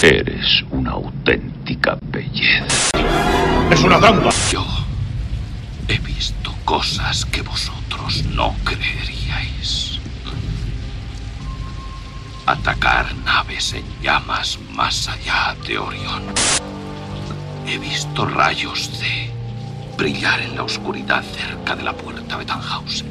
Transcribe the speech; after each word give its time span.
Eres 0.00 0.62
una 0.70 0.92
auténtica 0.92 1.98
belleza. 2.00 2.90
¡Es 3.68 3.82
una 3.82 3.98
trampa! 3.98 4.30
Yo 4.52 4.64
he 5.88 5.98
visto 5.98 6.54
cosas 6.64 7.24
que 7.24 7.42
vosotros 7.42 8.22
no 8.26 8.54
creeríais. 8.62 9.98
Atacar 12.46 13.12
naves 13.24 13.72
en 13.74 13.82
llamas 14.00 14.60
más 14.72 15.08
allá 15.08 15.56
de 15.66 15.78
Orión. 15.78 16.22
He 17.66 17.76
visto 17.78 18.24
rayos 18.24 19.00
de 19.00 19.32
brillar 19.96 20.40
en 20.42 20.54
la 20.54 20.62
oscuridad 20.62 21.24
cerca 21.24 21.74
de 21.74 21.82
la 21.82 21.92
puerta 21.92 22.38
de 22.38 22.44
Tannhausen. 22.44 23.08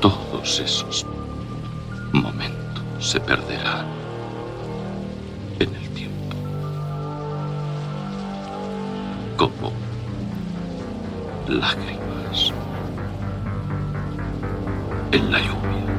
Todos 0.00 0.60
esos 0.60 1.04
momentos 2.12 2.84
se 3.00 3.18
perderán 3.18 4.03
en 5.58 5.74
el 5.74 5.88
tiempo. 5.90 6.36
Como 9.36 9.72
lágrimas 11.48 12.52
en 15.12 15.32
la 15.32 15.38
lluvia. 15.38 15.93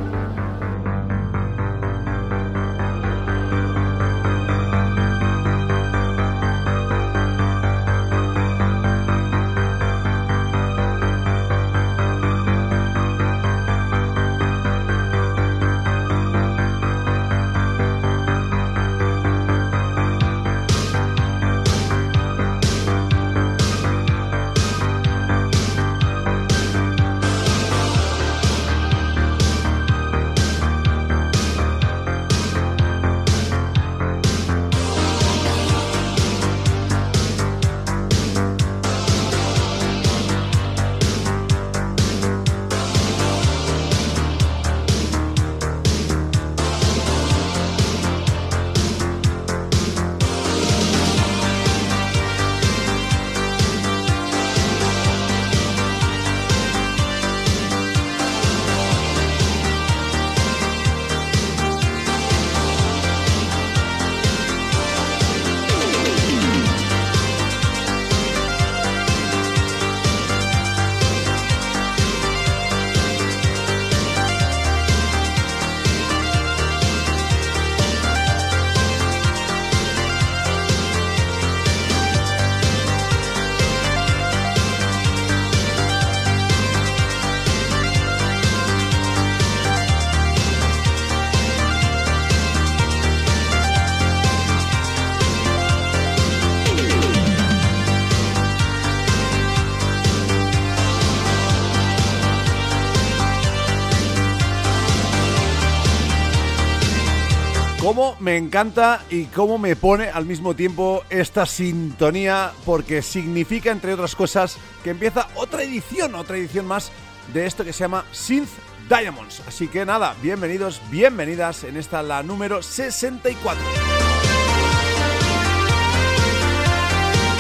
Me 108.26 108.38
encanta 108.38 109.04
y 109.12 109.26
cómo 109.26 109.60
me 109.60 109.76
pone 109.76 110.10
al 110.10 110.26
mismo 110.26 110.56
tiempo 110.56 111.04
esta 111.12 111.46
sintonía, 111.46 112.54
porque 112.66 113.04
significa, 113.04 113.70
entre 113.70 113.94
otras 113.94 114.16
cosas, 114.16 114.58
que 114.84 114.90
empieza 114.90 115.28
otra 115.36 115.62
edición, 115.62 116.16
otra 116.16 116.36
edición 116.36 116.66
más 116.66 116.92
de 117.32 117.46
esto 117.46 117.64
que 117.64 117.72
se 117.72 117.82
llama 117.82 118.04
Synth 118.12 118.50
Diamonds. 118.90 119.44
Así 119.48 119.68
que 119.68 119.86
nada, 119.86 120.16
bienvenidos, 120.24 120.82
bienvenidas 120.90 121.66
en 121.66 121.78
esta 121.78 122.02
la 122.02 122.24
número 122.24 122.64
64. 122.64 123.64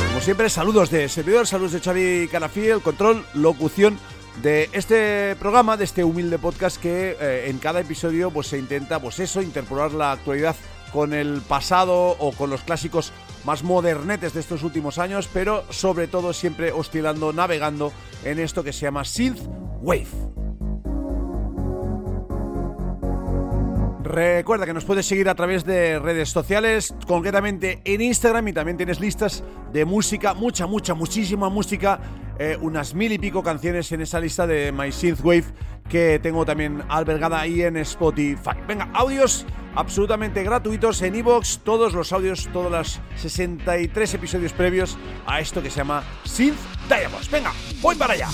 Como 0.09 0.21
siempre, 0.21 0.51
saludos 0.51 0.91
de 0.91 1.09
servidor, 1.09 1.47
saludos 1.47 1.71
de 1.71 1.79
Xavi 1.79 2.27
Carafí, 2.31 2.67
el 2.67 2.81
control, 2.81 3.25
locución 3.33 3.97
de 4.43 4.69
este 4.71 5.35
programa, 5.37 5.77
de 5.77 5.85
este 5.85 6.03
humilde 6.03 6.37
podcast 6.37 6.77
que 6.77 7.17
eh, 7.19 7.45
en 7.49 7.57
cada 7.57 7.79
episodio 7.79 8.29
pues 8.29 8.45
se 8.45 8.59
intenta 8.59 8.99
pues 8.99 9.19
eso, 9.19 9.41
interpolar 9.41 9.91
la 9.93 10.11
actualidad 10.11 10.55
con 10.95 11.13
el 11.13 11.41
pasado 11.41 12.15
o 12.19 12.31
con 12.31 12.49
los 12.49 12.61
clásicos 12.61 13.11
más 13.43 13.63
modernetes 13.63 14.33
de 14.33 14.39
estos 14.39 14.63
últimos 14.63 14.97
años, 14.97 15.29
pero 15.31 15.65
sobre 15.69 16.07
todo 16.07 16.31
siempre 16.31 16.71
oscilando, 16.71 17.33
navegando 17.33 17.91
en 18.23 18.39
esto 18.39 18.63
que 18.63 18.71
se 18.71 18.83
llama 18.83 19.03
Synth 19.03 19.41
Wave. 19.81 20.07
Recuerda 24.03 24.65
que 24.65 24.73
nos 24.73 24.85
puedes 24.85 25.05
seguir 25.05 25.27
a 25.27 25.35
través 25.35 25.65
de 25.65 25.99
redes 25.99 26.29
sociales, 26.29 26.95
concretamente 27.05 27.81
en 27.83 27.99
Instagram 27.99 28.47
y 28.47 28.53
también 28.53 28.77
tienes 28.77 29.01
listas 29.01 29.43
de 29.73 29.83
música, 29.83 30.33
mucha, 30.33 30.65
mucha, 30.65 30.93
muchísima 30.93 31.49
música 31.49 31.99
eh, 32.39 32.57
unas 32.61 32.93
mil 32.93 33.11
y 33.11 33.17
pico 33.17 33.43
canciones 33.43 33.91
en 33.91 34.01
esa 34.01 34.19
lista 34.19 34.47
de 34.47 34.71
My 34.71 34.91
Synthwave 34.93 35.45
que 35.89 36.19
tengo 36.21 36.45
también 36.45 36.83
albergada 36.89 37.39
ahí 37.39 37.61
en 37.61 37.77
Spotify. 37.77 38.57
Venga, 38.67 38.89
audios 38.93 39.45
absolutamente 39.75 40.43
gratuitos 40.43 41.01
en 41.01 41.15
iVoox, 41.15 41.59
todos 41.59 41.93
los 41.93 42.11
audios, 42.11 42.47
todos 42.51 42.71
los 42.71 42.99
63 43.17 44.13
episodios 44.13 44.53
previos 44.53 44.97
a 45.25 45.39
esto 45.39 45.61
que 45.61 45.69
se 45.69 45.77
llama 45.77 46.03
Synth 46.23 46.57
Diamonds. 46.87 47.29
Venga, 47.29 47.51
voy 47.81 47.95
para 47.95 48.13
allá. 48.13 48.29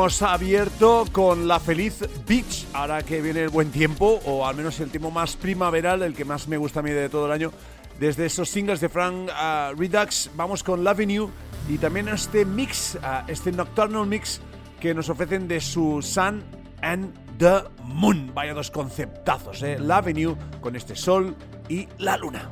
Hemos 0.00 0.22
abierto 0.22 1.04
con 1.12 1.46
la 1.46 1.60
feliz 1.60 1.98
Beach, 2.26 2.66
ahora 2.72 3.02
que 3.02 3.20
viene 3.20 3.42
el 3.42 3.50
buen 3.50 3.70
tiempo, 3.70 4.18
o 4.24 4.46
al 4.46 4.56
menos 4.56 4.80
el 4.80 4.88
tiempo 4.88 5.10
más 5.10 5.36
primaveral, 5.36 6.00
el 6.00 6.14
que 6.14 6.24
más 6.24 6.48
me 6.48 6.56
gusta 6.56 6.80
a 6.80 6.82
mí 6.82 6.88
de 6.88 7.10
todo 7.10 7.26
el 7.26 7.32
año. 7.32 7.52
Desde 7.98 8.24
esos 8.24 8.48
singles 8.48 8.80
de 8.80 8.88
Frank 8.88 9.28
uh, 9.28 9.78
Redux, 9.78 10.30
vamos 10.36 10.64
con 10.64 10.82
Love 10.84 11.00
You 11.00 11.30
y 11.68 11.76
también 11.76 12.08
este 12.08 12.46
mix, 12.46 12.94
uh, 12.94 13.30
este 13.30 13.52
Nocturnal 13.52 14.06
Mix 14.06 14.40
que 14.80 14.94
nos 14.94 15.10
ofrecen 15.10 15.46
de 15.46 15.60
su 15.60 16.00
Sun 16.00 16.44
and 16.80 17.12
the 17.36 17.64
Moon. 17.84 18.32
Vaya 18.32 18.54
dos 18.54 18.70
conceptazos, 18.70 19.62
¿eh? 19.62 19.78
Love 19.78 20.14
You 20.14 20.34
con 20.62 20.76
este 20.76 20.96
sol 20.96 21.36
y 21.68 21.86
la 21.98 22.16
luna. 22.16 22.48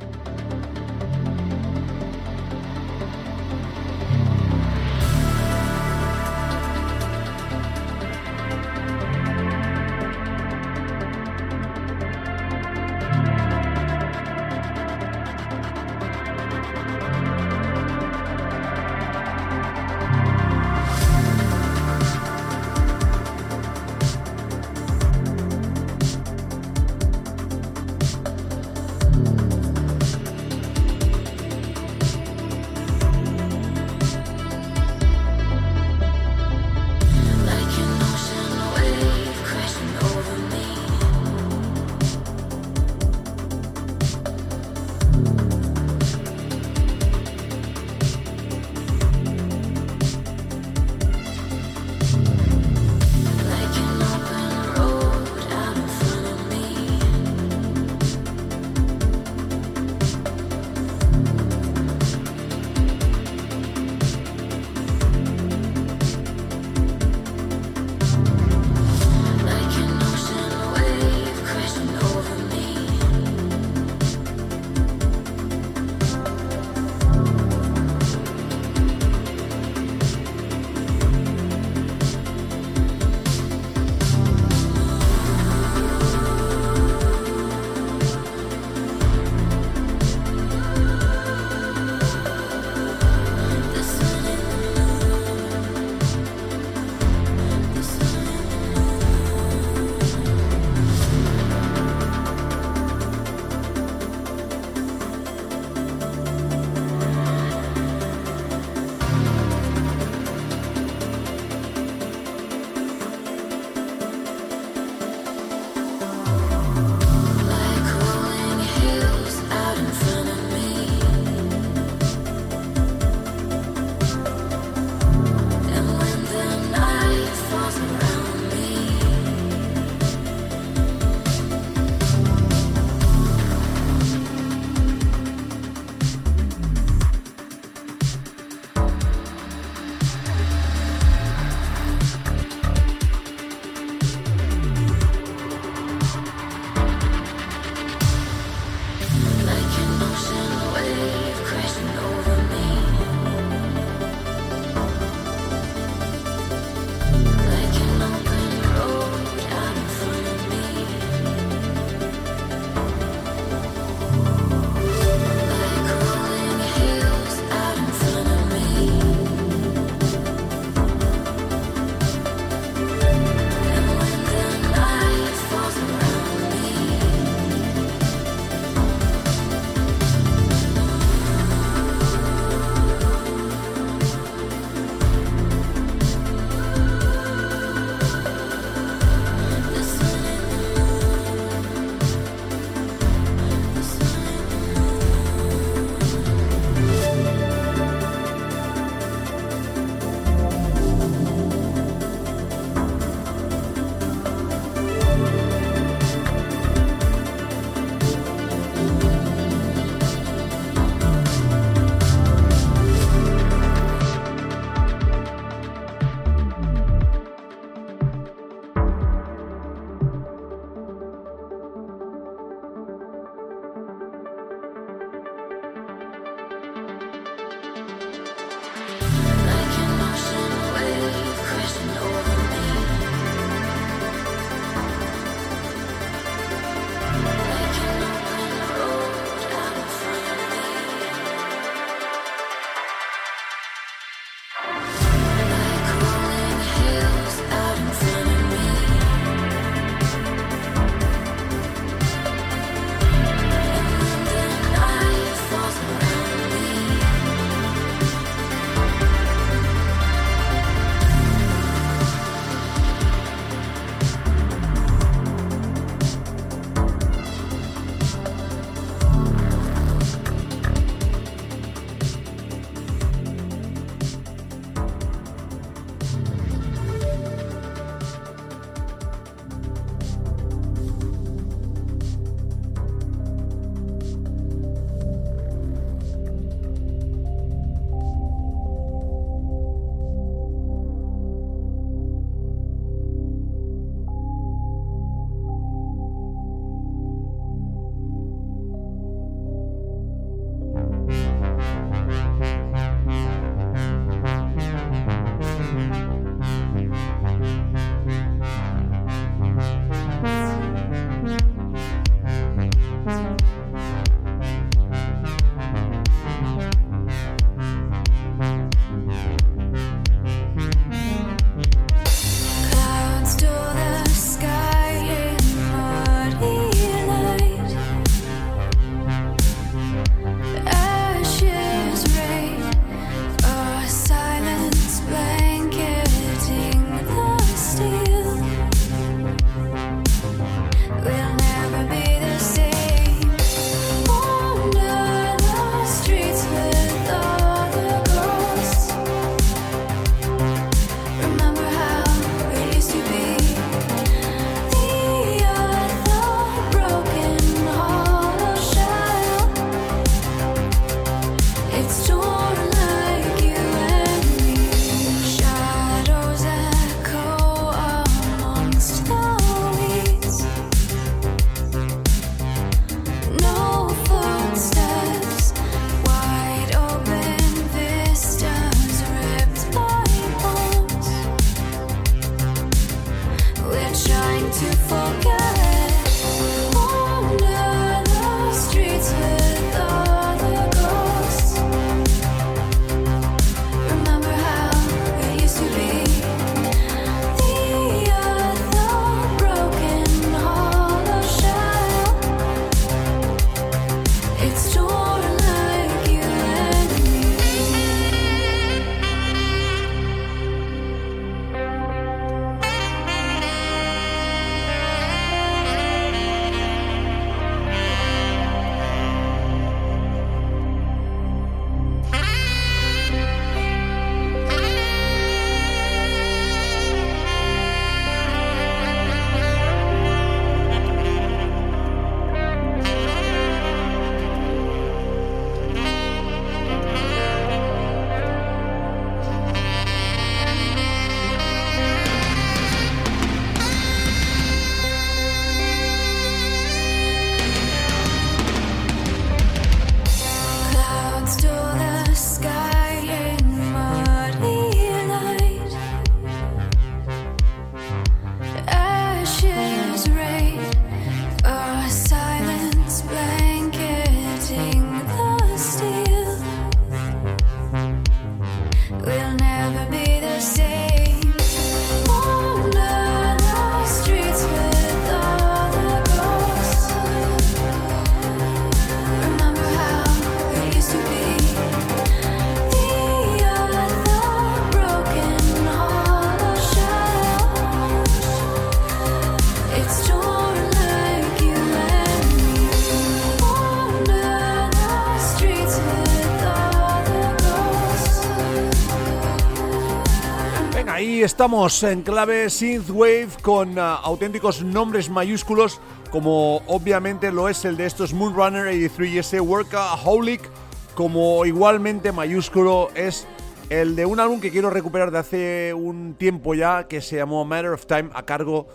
Estamos 501.39 501.85
en 501.85 502.03
clave 502.03 502.51
Synthwave 502.51 503.29
con 503.43 503.79
uh, 503.79 503.83
auténticos 504.03 504.65
nombres 504.65 505.09
mayúsculos, 505.09 505.81
como 506.11 506.57
obviamente 506.67 507.31
lo 507.31 507.49
es 507.49 507.65
el 507.65 507.77
de 507.77 507.87
estos 507.87 508.13
Moonrunner 508.13 508.67
83 508.67 509.41
Workaholic, 509.43 510.51
como 510.97 511.47
igualmente 511.47 512.11
mayúsculo 512.11 512.91
es 512.97 513.29
el 513.71 513.95
de 513.95 514.05
un 514.05 514.19
álbum 514.19 514.41
que 514.41 514.51
quiero 514.51 514.69
recuperar 514.69 515.13
de 515.13 515.19
hace 515.19 515.75
un 515.75 516.17
tiempo 516.19 516.57
ya, 516.57 516.89
que 516.89 517.01
se 517.01 517.19
llamó 517.19 517.45
Matter 517.45 517.71
of 517.71 517.87
Time, 517.87 518.11
a 518.15 518.25
cargo 518.25 518.67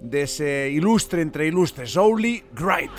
de 0.00 0.22
ese 0.22 0.70
ilustre 0.70 1.22
entre 1.22 1.48
ilustres, 1.48 1.96
Only 1.96 2.44
Great. 2.52 2.92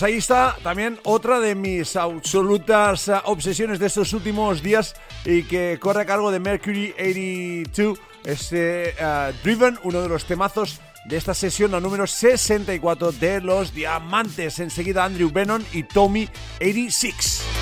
Pues 0.00 0.12
ahí 0.12 0.18
está 0.18 0.56
también 0.62 0.98
otra 1.04 1.40
de 1.40 1.54
mis 1.54 1.94
absolutas 1.94 3.08
eh, 3.08 3.16
obsesiones 3.24 3.78
de 3.78 3.86
estos 3.86 4.14
últimos 4.14 4.62
días 4.62 4.94
y 5.26 5.42
que 5.42 5.76
corre 5.78 6.00
a 6.00 6.06
cargo 6.06 6.30
de 6.30 6.40
Mercury 6.40 6.94
82, 6.98 7.98
este 8.24 8.94
uh, 8.98 9.30
Driven, 9.44 9.78
uno 9.82 10.00
de 10.00 10.08
los 10.08 10.24
temazos 10.24 10.80
de 11.04 11.18
esta 11.18 11.34
sesión, 11.34 11.72
la 11.72 11.80
número 11.80 12.06
64 12.06 13.12
de 13.12 13.42
los 13.42 13.74
Diamantes. 13.74 14.58
Enseguida 14.60 15.04
Andrew 15.04 15.30
Bannon 15.30 15.66
y 15.70 15.82
Tommy 15.82 16.30
86. 16.60 17.59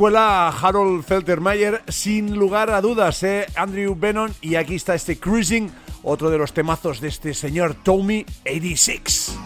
Escuela 0.00 0.48
Harold 0.48 1.04
Feltermeyer, 1.04 1.82
sin 1.88 2.34
lugar 2.34 2.70
a 2.70 2.80
dudas, 2.80 3.22
¿eh? 3.22 3.44
Andrew 3.54 3.94
Bannon, 3.94 4.34
y 4.40 4.54
aquí 4.54 4.76
está 4.76 4.94
este 4.94 5.18
Cruising, 5.18 5.70
otro 6.02 6.30
de 6.30 6.38
los 6.38 6.54
temazos 6.54 7.02
de 7.02 7.08
este 7.08 7.34
señor 7.34 7.74
Tommy 7.74 8.24
86. 8.46 9.39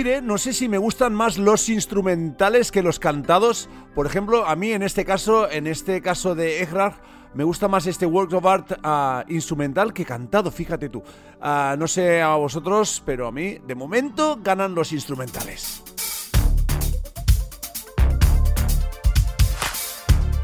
Eh? 0.00 0.22
No 0.22 0.38
sé 0.38 0.54
si 0.54 0.68
me 0.68 0.78
gustan 0.78 1.14
más 1.14 1.36
los 1.36 1.68
instrumentales 1.68 2.72
que 2.72 2.82
los 2.82 2.98
cantados. 2.98 3.68
Por 3.94 4.06
ejemplo, 4.06 4.46
a 4.46 4.56
mí 4.56 4.72
en 4.72 4.82
este 4.82 5.04
caso, 5.04 5.50
en 5.50 5.66
este 5.66 6.00
caso 6.00 6.34
de 6.34 6.62
Egrard, 6.62 6.94
me 7.34 7.44
gusta 7.44 7.68
más 7.68 7.86
este 7.86 8.06
work 8.06 8.32
of 8.32 8.46
art 8.46 8.72
ah, 8.82 9.22
instrumental 9.28 9.92
que 9.92 10.06
cantado, 10.06 10.50
fíjate 10.50 10.88
tú. 10.88 11.02
Ah, 11.42 11.76
no 11.78 11.86
sé 11.86 12.22
a 12.22 12.36
vosotros, 12.36 13.02
pero 13.04 13.26
a 13.26 13.32
mí, 13.32 13.58
de 13.66 13.74
momento, 13.74 14.38
ganan 14.42 14.74
los 14.74 14.92
instrumentales. 14.92 15.82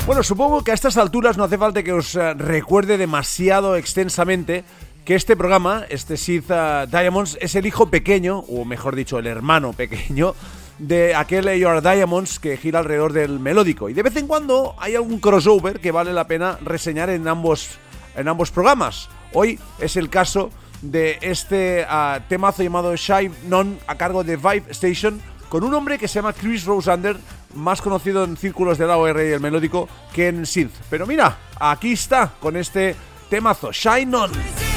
Bueno, 0.07 0.23
supongo 0.23 0.63
que 0.63 0.71
a 0.71 0.75
estas 0.75 0.99
alturas 0.99 1.39
no 1.39 1.45
hace 1.45 1.59
falta 1.59 1.83
que 1.83 1.93
os 1.93 2.15
eh, 2.15 2.35
recuerde 2.35 2.99
demasiado 2.99 3.77
extensamente 3.77 4.65
que 5.09 5.15
este 5.15 5.39
programa, 5.39 5.87
este 5.89 6.19
Sith 6.19 6.51
eh, 6.51 6.87
Diamonds, 6.87 7.39
es 7.41 7.55
el 7.55 7.65
hijo 7.65 7.89
pequeño, 7.89 8.41
o 8.41 8.67
mejor 8.67 8.95
dicho, 8.95 9.19
el 9.19 9.27
hermano 9.27 9.73
pequeño, 9.73 10.35
de 10.79 11.15
aquel 11.15 11.49
Your 11.59 11.81
Diamonds 11.81 12.39
que 12.39 12.59
gira 12.59 12.81
alrededor 12.81 13.15
del 13.15 13.41
melódico. 13.41 13.89
Y 13.89 13.95
de 13.95 14.03
vez 14.03 14.15
en 14.17 14.27
cuando 14.27 14.75
hay 14.79 14.97
algún 14.97 15.19
crossover 15.19 15.81
que 15.81 15.93
vale 15.93 16.13
la 16.13 16.27
pena 16.27 16.59
reseñar 16.61 17.09
en 17.09 17.27
ambos, 17.27 17.71
en 18.17 18.29
ambos 18.29 18.51
programas. 18.51 19.09
Hoy 19.33 19.59
es 19.79 19.97
el 19.97 20.11
caso 20.11 20.51
de 20.83 21.17
este 21.23 21.87
uh, 21.91 22.21
temazo 22.29 22.63
llamado 22.63 22.95
Shy 22.95 23.31
Non 23.47 23.79
a 23.87 23.95
cargo 23.95 24.25
de 24.25 24.37
Vibe 24.37 24.65
Station 24.73 25.23
con 25.49 25.65
un 25.65 25.73
hombre 25.73 25.97
que 25.97 26.07
se 26.07 26.17
llama 26.17 26.35
Chris 26.35 26.67
Rosander, 26.67 27.17
más 27.55 27.81
conocido 27.81 28.25
en 28.25 28.37
círculos 28.37 28.77
de 28.77 28.87
la 28.87 28.99
OR 28.99 29.23
y 29.23 29.33
el 29.33 29.41
melódico 29.41 29.89
que 30.13 30.29
en 30.29 30.45
synth. 30.45 30.75
Pero 30.91 31.07
mira, 31.07 31.39
aquí 31.59 31.93
está 31.93 32.31
con 32.39 32.59
este 32.59 32.95
temazo, 33.31 33.73
Shine 33.73 34.15
On. 34.15 34.68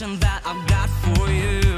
that 0.00 0.42
I've 0.44 0.66
got 0.66 0.88
for 0.88 1.30
you. 1.30 1.73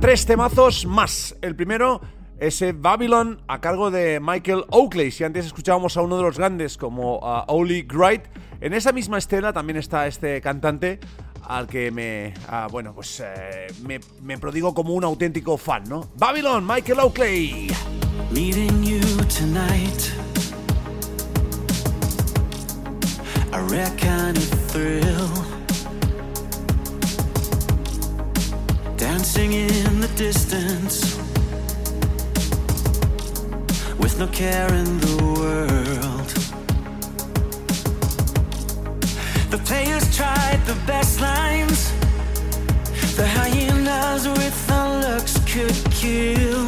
Tres 0.00 0.26
temazos 0.26 0.86
más. 0.86 1.36
El 1.42 1.56
primero, 1.56 2.00
ese 2.38 2.72
Babylon 2.72 3.42
a 3.48 3.60
cargo 3.60 3.90
de 3.90 4.20
Michael 4.20 4.64
Oakley. 4.70 5.10
Si 5.10 5.24
antes 5.24 5.46
escuchábamos 5.46 5.96
a 5.96 6.02
uno 6.02 6.16
de 6.16 6.22
los 6.22 6.38
grandes 6.38 6.76
como 6.76 7.20
a 7.22 7.44
Oli 7.48 7.82
Wright, 7.82 8.22
en 8.60 8.74
esa 8.74 8.92
misma 8.92 9.18
estela 9.18 9.52
también 9.52 9.76
está 9.76 10.06
este 10.06 10.40
cantante 10.40 11.00
al 11.46 11.66
que 11.66 11.90
me, 11.90 12.32
bueno, 12.70 12.94
pues 12.94 13.20
eh, 13.24 13.66
me, 13.84 14.00
me, 14.22 14.38
prodigo 14.38 14.72
como 14.72 14.94
un 14.94 15.04
auténtico 15.04 15.56
fan, 15.56 15.84
¿no? 15.88 16.08
Babylon, 16.16 16.66
Michael 16.66 17.00
Oakley. 17.00 17.68
Meeting 18.30 18.82
you 18.82 19.00
tonight. 19.26 20.12
I 23.52 23.58
reckon 23.68 24.34
thrill. 24.68 25.61
Dancing 29.12 29.52
in 29.52 30.00
the 30.00 30.08
distance 30.16 31.16
with 33.98 34.18
no 34.18 34.26
care 34.28 34.72
in 34.72 34.90
the 35.00 35.16
world. 35.38 36.28
The 39.50 39.58
players 39.68 40.04
tried 40.16 40.60
the 40.64 40.78
best 40.86 41.20
lines, 41.20 41.92
the 43.14 43.26
hyenas 43.26 44.26
with 44.28 44.56
the 44.66 44.82
looks 45.04 45.34
could 45.52 45.78
kill. 45.92 46.66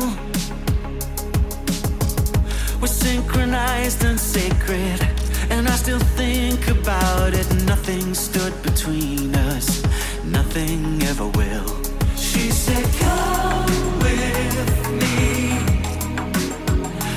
We're 2.78 2.97
synchronized 3.07 4.05
and 4.05 4.20
sacred, 4.20 5.01
and 5.49 5.66
I 5.66 5.76
still 5.76 6.05
think 6.20 6.68
about 6.68 7.32
it. 7.32 7.49
Nothing 7.64 8.12
stood 8.12 8.55
between 8.62 9.34
us, 9.34 9.82
nothing 10.24 11.03
ever 11.05 11.28
will. 11.28 11.84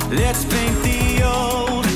Let's 0.09 0.43
paint 0.45 0.83
the 0.83 1.23
old. 1.23 1.86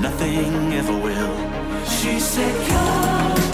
Nothing 0.00 0.72
ever 0.72 0.96
will. 0.98 1.36
She 1.84 2.18
said, 2.18 2.54
Come 2.68 3.45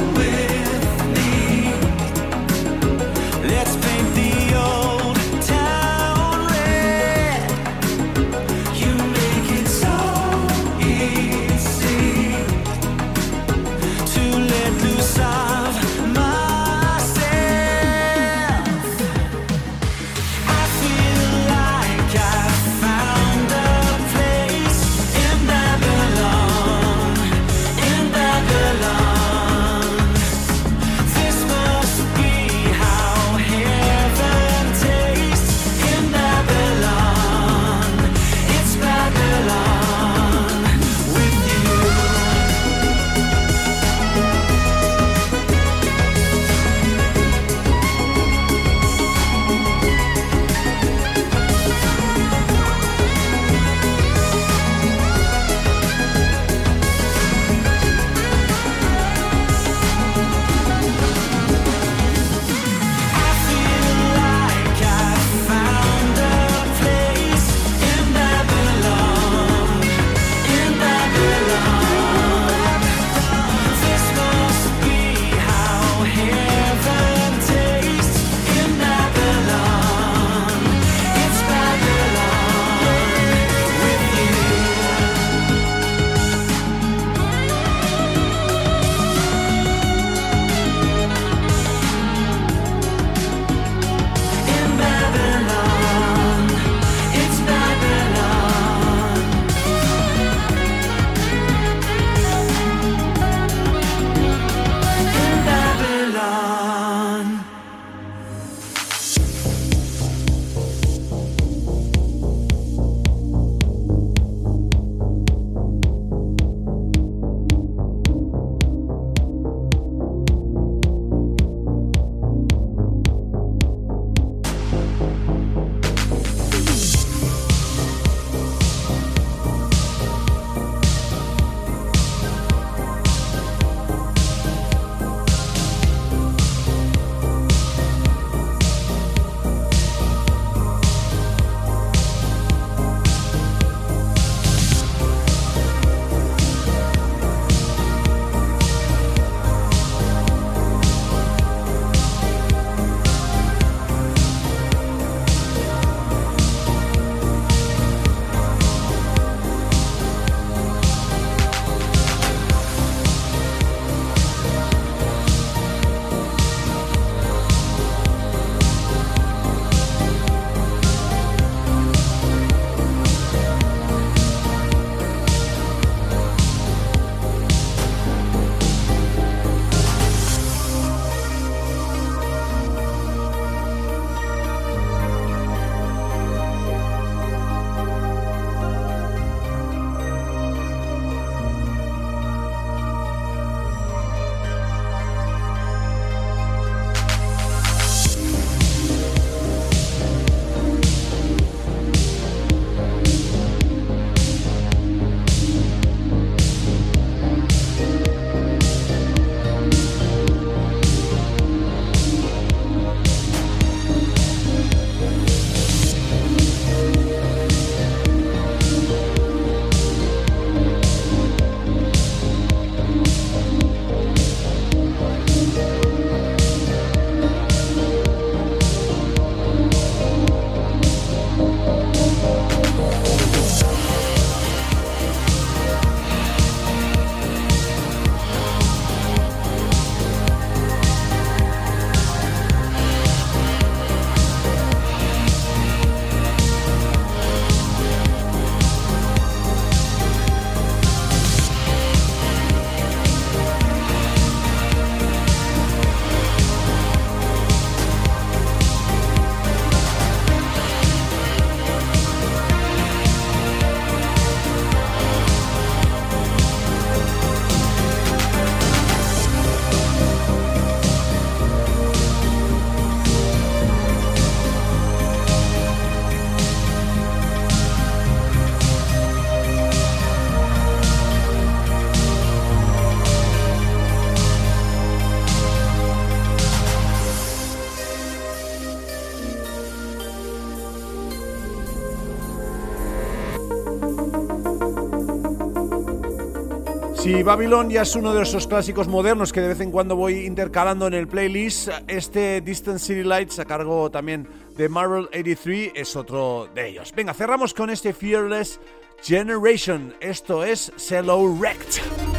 Si 297.22 297.24
Babylon 297.24 297.70
ya 297.70 297.82
es 297.82 297.94
uno 297.94 298.12
de 298.12 298.22
esos 298.24 298.48
clásicos 298.48 298.88
modernos 298.88 299.32
que 299.32 299.40
de 299.40 299.46
vez 299.46 299.60
en 299.60 299.70
cuando 299.70 299.94
voy 299.94 300.26
intercalando 300.26 300.88
en 300.88 300.94
el 300.94 301.06
playlist, 301.06 301.68
este 301.86 302.40
Distant 302.40 302.80
City 302.80 303.04
Lights 303.04 303.38
a 303.38 303.44
cargo 303.44 303.92
también 303.92 304.26
de 304.56 304.68
Marvel 304.68 305.04
83 305.12 305.70
es 305.76 305.94
otro 305.94 306.48
de 306.52 306.70
ellos. 306.70 306.92
Venga, 306.96 307.14
cerramos 307.14 307.54
con 307.54 307.70
este 307.70 307.92
Fearless 307.92 308.58
Generation. 309.04 309.94
Esto 310.00 310.42
es 310.42 310.72
Cello 310.76 311.22
Wrecked. 311.28 312.11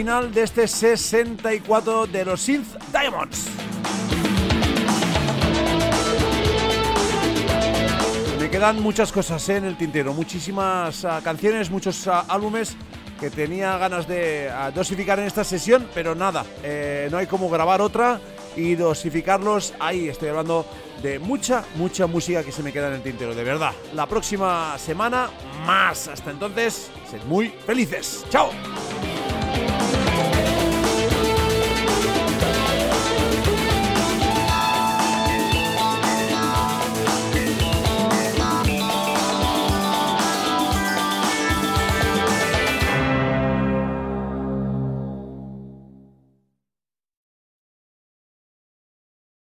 Final 0.00 0.32
de 0.32 0.44
este 0.44 0.66
64 0.66 2.06
de 2.06 2.24
los 2.24 2.40
Synth 2.40 2.74
Diamonds. 2.90 3.48
Me 8.40 8.48
quedan 8.48 8.80
muchas 8.80 9.12
cosas 9.12 9.46
¿eh? 9.50 9.58
en 9.58 9.66
el 9.66 9.76
tintero, 9.76 10.14
muchísimas 10.14 11.04
ah, 11.04 11.20
canciones, 11.22 11.70
muchos 11.70 12.06
ah, 12.08 12.24
álbumes 12.28 12.78
que 13.20 13.28
tenía 13.28 13.76
ganas 13.76 14.08
de 14.08 14.48
ah, 14.48 14.70
dosificar 14.70 15.18
en 15.18 15.26
esta 15.26 15.44
sesión, 15.44 15.86
pero 15.92 16.14
nada, 16.14 16.46
eh, 16.62 17.08
no 17.10 17.18
hay 17.18 17.26
como 17.26 17.50
grabar 17.50 17.82
otra 17.82 18.22
y 18.56 18.76
dosificarlos. 18.76 19.74
Ahí 19.80 20.08
estoy 20.08 20.30
hablando 20.30 20.64
de 21.02 21.18
mucha, 21.18 21.62
mucha 21.74 22.06
música 22.06 22.42
que 22.42 22.52
se 22.52 22.62
me 22.62 22.72
queda 22.72 22.88
en 22.88 22.94
el 22.94 23.02
tintero, 23.02 23.34
de 23.34 23.44
verdad. 23.44 23.72
La 23.92 24.06
próxima 24.06 24.78
semana 24.78 25.28
más. 25.66 26.08
Hasta 26.08 26.30
entonces, 26.30 26.90
sed 27.10 27.22
muy 27.24 27.50
felices. 27.66 28.24
¡Chao! 28.30 28.50